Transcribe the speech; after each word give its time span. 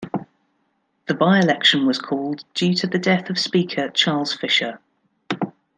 The 1.05 1.13
by-election 1.13 1.85
was 1.85 1.99
called 1.99 2.43
due 2.55 2.73
to 2.73 2.87
the 2.87 2.97
death 2.97 3.29
of 3.29 3.37
speaker 3.37 3.87
Charles 3.91 4.33
Fisher. 4.33 4.79